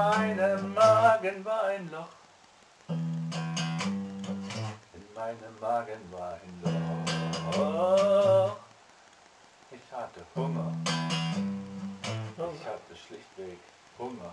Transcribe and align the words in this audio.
meinem 0.00 0.72
Magen 0.74 1.44
war 1.44 1.64
ein 1.64 1.90
Loch. 1.90 2.08
In 2.88 3.42
meinem 5.14 5.60
Magen 5.60 6.00
war 6.10 6.38
ein 6.40 6.62
Loch. 6.62 8.56
Ich 9.70 9.92
hatte 9.92 10.24
Hunger. 10.34 10.72
Ich 12.54 12.64
hatte 12.66 12.96
schlichtweg 12.96 13.58
Hunger. 13.98 14.32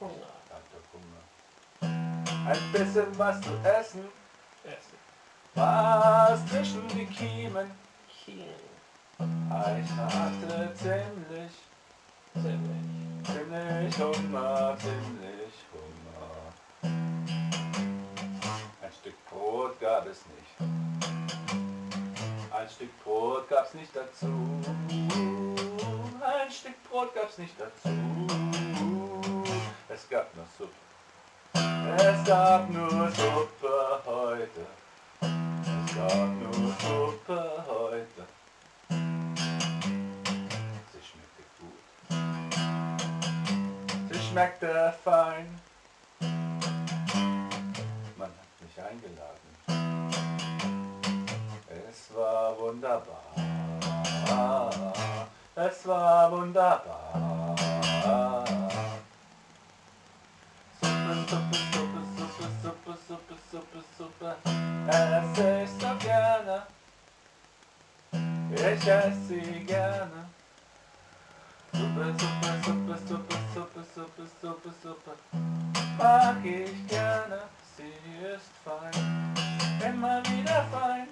Hunger. 0.00 0.32
Ich 0.42 0.50
hatte 0.56 0.78
Hunger. 0.92 1.22
Ein 2.50 2.64
bisschen 2.72 3.16
was 3.18 3.40
zu 3.40 3.52
essen, 3.62 4.04
Essen. 4.64 4.98
was 5.54 6.44
zwischen 6.46 6.88
die 6.88 7.06
Kiemen. 7.06 7.70
Kien. 8.24 8.60
Ich 9.20 9.90
hatte 9.96 10.74
ziemlich, 10.74 11.52
Ziemlich. 12.34 13.05
Ziemlich 13.26 13.98
Hunger, 13.98 14.76
ziemlich 14.78 15.56
Hunger. 15.72 16.52
Ein 18.82 18.92
Stück 19.00 19.26
Brot 19.28 19.80
gab 19.80 20.06
es 20.06 20.24
nicht. 20.26 20.70
Ein 22.52 22.68
Stück 22.68 23.04
Brot 23.04 23.48
gab's 23.48 23.74
nicht 23.74 23.94
dazu. 23.94 24.26
Ein 26.20 26.50
Stück 26.50 26.90
Brot 26.90 27.14
gab's 27.14 27.38
nicht 27.38 27.54
dazu. 27.58 27.90
Es 29.88 30.08
gab 30.08 30.34
nur 30.34 30.46
Suppe. 30.56 30.72
Es 31.98 32.24
gab 32.26 32.70
nur 32.70 33.10
Suppe 33.10 34.00
heute. 34.04 34.66
Es 35.20 35.94
gab 35.94 36.28
nur 36.28 36.72
Suppe 36.80 37.64
heute. 37.68 38.35
Sie 44.36 44.42
schmeckte 44.42 44.92
fein. 45.02 45.46
Man 48.18 48.28
hat 48.28 48.52
mich 48.60 48.76
eingeladen. 48.84 49.48
Es 51.88 52.14
war 52.14 52.58
wunderbar. 52.58 53.22
Es 55.54 55.88
war 55.88 56.30
wunderbar. 56.32 57.56
Suppe, 60.82 61.14
Suppe, 61.30 61.56
Suppe, 61.72 62.00
Suppe, 62.18 62.46
Suppe, 62.62 62.94
Suppe, 63.08 63.36
Suppe, 63.50 63.80
Suppe. 63.96 64.30
Esse 64.86 65.62
ich 65.62 65.70
so 65.80 65.90
gerne. 65.98 66.56
Ich 68.52 68.86
esse 68.86 69.12
sie 69.28 69.64
gerne. 69.64 70.35
Suppe, 71.76 72.06
Suppe, 72.18 72.96
Suppe, 73.06 73.44
Suppe, 73.52 73.84
Suppe, 73.94 74.26
Suppe, 74.40 74.70
Suppe. 74.82 75.12
Mag 75.98 76.42
ich 76.42 76.86
gerne. 76.88 77.40
Sie 77.76 77.92
ist 78.32 78.50
fein. 78.64 79.34
Immer 79.84 80.22
wieder 80.24 80.64
fein. 80.72 81.06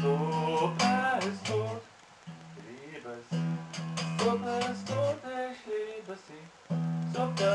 Suppe 0.00 1.18
ist 1.28 1.46
gut. 1.46 1.82
Liebe 2.64 3.14
sie. 3.28 4.24
Suppe 4.24 4.52
ist 4.72 4.86
gut, 4.86 5.20
ich 5.50 5.60
liebe 5.66 6.16
sie. 6.26 6.44
Suppe 7.12 7.50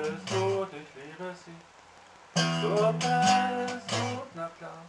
ist 0.00 0.26
gut, 0.32 0.68
ich 0.72 0.90
liebe 0.96 1.34
sie. 1.44 1.58
Suppe 2.62 3.14
ist 3.66 3.88
gut, 3.90 4.28
na 4.34 4.48
klar. 4.56 4.82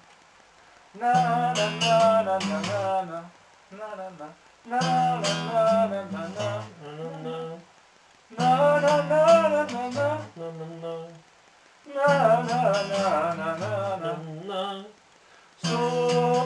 Na 0.94 1.54
na 1.54 1.70
na 1.82 2.24
na 2.24 2.40
na 2.40 2.62
na 2.62 3.04
na 3.04 3.24
na 3.72 3.96
na 3.96 4.10
na 4.20 4.51
so 4.64 4.78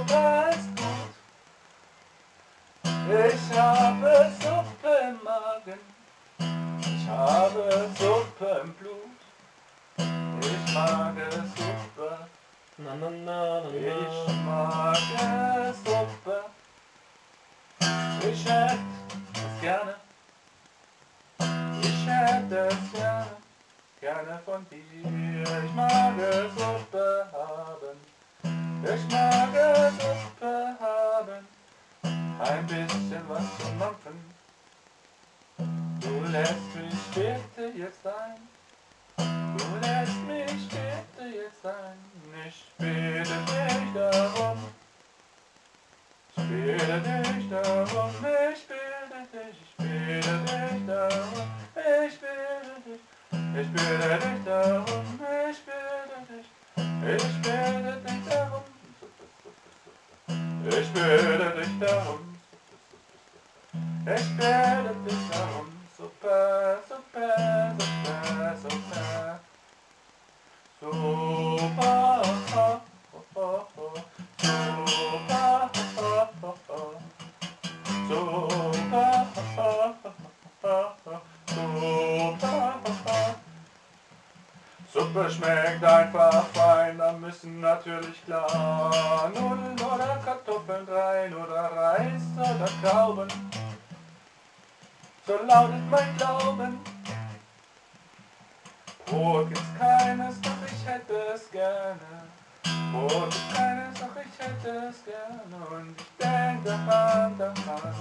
ganz 0.07 0.63
gut. 0.75 1.13
Ich 3.09 3.57
habe 3.57 4.31
Suppe 4.39 4.93
im 5.09 5.17
Magen. 5.23 5.79
Ich 6.79 7.07
habe 7.09 7.89
Suppe 7.97 8.61
im 8.63 8.73
Blut. 8.73 9.19
Ich 9.97 10.73
mag 10.73 11.15
Suppe. 11.55 12.09
Ich 12.77 14.45
mag 14.45 15.34
ich 18.31 18.43
hätte 18.45 18.79
es 19.33 19.61
gerne. 19.61 19.95
Ich 21.81 22.07
hätte 22.07 22.69
es 22.69 22.91
gerne. 22.91 23.27
Gerne 24.01 24.39
von 24.43 24.65
dir. 24.69 25.63
Ich 25.63 25.73
mag 25.75 26.13
Suppe 26.57 27.27
haben. 27.31 27.97
Ich 28.83 29.11
mag 29.11 29.91
Suppe 29.99 30.75
haben. 30.79 31.47
Ein 32.03 32.67
bisschen 32.67 33.23
was 33.27 33.57
zu 33.57 33.67
mampfen. 33.77 34.35
Du 35.99 36.31
lässt 36.31 36.75
mich 36.75 37.01
bitte 37.13 37.77
jetzt 37.77 38.07
ein. 38.07 38.47
Du 39.17 39.87
lässt 39.87 40.17
mich 40.27 40.67
bitte 40.69 41.27
jetzt 41.27 41.65
ein. 41.65 41.97
Ich 42.47 42.65
bitte 42.77 43.23
dich 43.23 43.93
darum. 43.93 44.84
Bitte 46.47 47.01
dich 47.01 47.49
darum. 47.49 48.11
Ich 48.53 48.67
bitte 48.67 49.19
dich. 49.33 49.57
Ich 49.61 49.75
bitte 49.77 50.33
dich 50.45 50.85
darum. 50.85 51.47
Ich 51.75 52.19
bitte 52.19 52.75
dich. 52.85 53.03
Ich 53.61 53.69
bitte 53.71 54.19
dich 54.19 54.43
darum. 54.45 55.03
Ich 55.49 55.59
bitte 55.65 56.19
dich. 56.29 56.47
Ich 57.15 57.41
bitte 57.41 57.93
dich 58.05 58.21
darum. 58.29 58.63
Ich 60.69 60.89
bitte 60.93 61.47
dich 61.57 61.73
darum. 61.79 62.21
Ich 64.05 64.27
bitte 64.37 64.93
dich 65.05 65.24
Suppe 85.15 85.31
schmeckt 85.31 85.83
einfach 85.83 86.45
fein, 86.47 86.97
da 86.97 87.13
müssen 87.13 87.61
natürlich 87.61 88.25
klar 88.25 89.31
Nudeln 89.33 89.79
oder 89.79 90.19
Kartoffeln 90.25 90.85
rein 90.89 91.33
oder 91.33 91.71
Reis 91.71 92.21
oder 92.35 92.67
Trauben. 92.81 93.29
So 95.25 95.37
lautet 95.47 95.89
mein 95.89 96.17
Glauben. 96.17 96.79
Brot 99.05 99.47
gibt's 99.47 99.63
keines, 99.79 100.41
doch 100.41 100.51
ich 100.65 100.85
hätte 100.85 101.13
es 101.33 101.49
gerne. 101.49 101.99
Brot 102.91 103.31
gibt's 103.31 103.55
keines, 103.55 103.93
doch 103.97 104.15
ich 104.17 104.45
hätte 104.45 104.89
es 104.89 105.05
gerne. 105.05 105.65
Und 105.71 105.95
ich 105.97 106.25
denke 106.25 106.69
daran, 106.69 107.37
daran, 107.37 107.95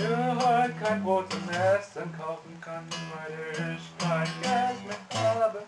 mir 0.00 0.36
heute 0.40 0.74
kein 0.82 1.02
Brot 1.02 1.30
zum 1.30 1.48
Essen 1.50 2.14
kaufen 2.18 2.60
kann, 2.60 2.86
weil 3.14 3.76
ich 3.76 3.98
kein 3.98 4.28
Geld 4.42 4.86
mehr 4.86 4.98
habe. 5.22 5.62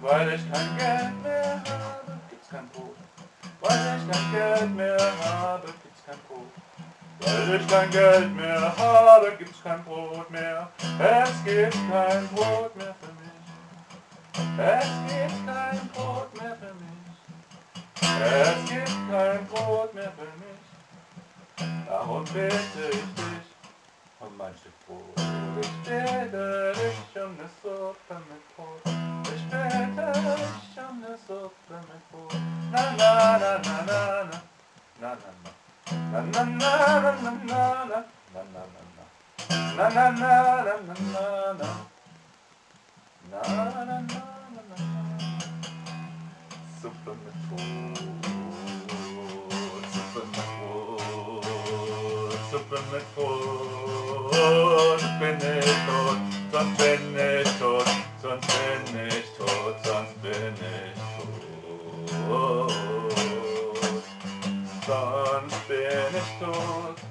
Weil 0.00 0.34
ich 0.34 0.52
kein 0.52 0.76
Geld 0.76 1.22
mehr 1.22 1.54
habe, 1.54 2.18
gibt's 2.30 2.48
kein 2.48 2.68
Brot. 2.68 2.96
Weil 3.60 3.98
ich 3.98 4.10
kein 4.10 4.32
Geld 4.32 4.76
mehr 4.76 5.12
habe, 5.24 5.66
gibt's 5.66 6.04
kein 6.06 6.18
Brot. 6.28 6.52
Weil 7.20 7.60
ich 7.60 7.68
kein 7.68 7.90
Geld 7.90 8.36
mehr 8.36 8.78
habe, 8.78 9.32
gibt's 9.38 9.62
kein 9.62 9.84
Brot 9.84 10.30
mehr. 10.30 10.68
Es 10.98 11.44
gibt 11.44 11.76
kein 11.90 12.28
Brot 12.28 12.76
mehr 12.76 12.94
für 13.00 13.12
mich. 13.12 13.28
Es 14.58 14.88
gibt 15.08 15.46
kein 15.46 15.88
Brot 15.88 16.34
mehr 16.40 16.56
für 16.56 16.74
mich. 16.74 16.98
Es 18.20 18.68
gibt 18.68 19.10
kein 19.10 19.46
Brot 19.46 19.94
mehr 19.94 20.12
für 20.12 20.22
mich. 20.22 20.67
a 21.88 21.96
hotvetetés, 22.04 23.46
a 24.20 24.24
másik 24.36 24.72
por, 24.86 25.02
és 25.60 25.68
tédelessem 25.84 27.30
ne 27.38 27.48
szoktam 27.62 28.24
meg 28.28 28.42
por, 28.56 28.80
és 29.34 29.40
tédelessem 29.50 30.98
ne 31.00 31.14
szoktam 31.26 31.82
meg 31.88 32.02
por, 32.10 32.32
na 32.70 32.82
na 32.96 33.36
na 33.38 33.52
na 33.66 33.76
na 33.88 34.00
na, 34.30 34.38
na 35.00 35.10
na 35.14 35.30
na, 35.40 35.50
na 36.10 36.20
na 36.20 36.42
na 36.42 36.70
na 36.70 37.30
na 37.30 37.62
na, 37.84 38.04
na 38.32 38.42
na 38.52 38.62
na 38.64 38.82
na, 38.96 39.04
na 39.76 39.88
na 39.88 40.10
na 40.10 40.32
na 40.62 40.74
na 40.86 40.94
na 40.94 41.52
na, 41.58 41.70
na 43.30 43.40
na 43.40 43.84
na 43.84 43.96
na 43.98 44.20
na 44.54 44.76
na, 44.78 44.98
szoktam 46.80 47.18
meg 47.24 47.36
por. 47.48 48.07
mejor. 52.90 54.30
Sonst 54.98 55.18
bin 55.20 55.38
ich 55.58 55.76
tot, 55.86 56.18
sonst 56.52 56.78
bin 56.78 57.16
ich 57.16 57.50
tot, 57.58 57.88
sonst 58.22 58.46
bin 58.46 59.06
ich 59.06 59.28
tot, 59.36 59.76
sonst 59.84 60.22
bin 60.22 60.54
ich 60.60 60.94
tot. 62.28 62.72
Sonst 64.86 65.68
bin 65.68 66.12
ich 66.14 66.30
tot. 66.40 67.07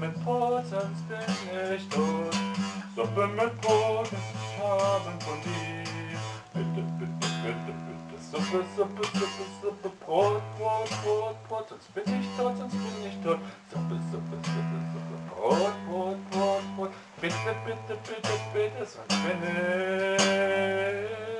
Mit 0.00 0.24
Brot, 0.24 0.64
sonst 0.66 1.08
bin 1.08 1.74
ich 1.74 1.88
tot. 1.88 2.34
Suppe 2.94 3.26
mit 3.28 3.60
Brot, 3.60 4.08
ich 4.12 4.62
haben 4.62 5.20
von 5.20 5.40
dir. 5.42 5.84
Bitte, 6.54 6.82
bitte, 6.98 7.28
bitte, 7.42 7.72
bitte. 7.86 8.16
Suppe, 8.30 8.64
Suppe, 8.76 9.02
Suppe, 9.06 9.44
Suppe, 9.62 9.90
Brot, 10.04 10.42
Brot, 10.56 10.90
Brot, 11.02 11.36
Brot, 11.48 11.68
sonst 11.68 11.94
bin 11.94 12.04
ich 12.20 12.28
tot, 12.36 12.56
sonst 12.56 12.72
bin 12.72 13.06
ich 13.06 13.16
tot. 13.24 13.38
Suppe, 13.70 13.96
Suppe, 14.10 14.36
Suppe, 14.42 14.78
Suppe, 14.92 15.16
Brot, 15.30 15.76
Brot, 15.88 16.30
Brot, 16.30 16.62
Brot. 16.76 16.90
Bitte, 17.20 17.54
bitte, 17.64 17.96
bitte, 18.06 18.34
bitte, 18.52 18.86
sonst 18.86 19.08
bin 19.08 19.38
ich 19.42 21.37